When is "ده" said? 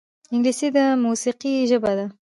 1.97-2.05